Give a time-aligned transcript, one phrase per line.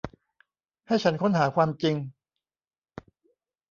[0.87, 1.95] ให้ฉันค้นหาความจริง